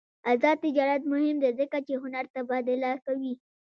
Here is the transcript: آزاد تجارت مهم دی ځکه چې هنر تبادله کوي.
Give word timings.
آزاد 0.31 0.57
تجارت 0.65 1.01
مهم 1.11 1.35
دی 1.43 1.51
ځکه 1.59 1.77
چې 1.87 1.93
هنر 2.03 2.25
تبادله 2.35 2.91
کوي. 3.05 3.33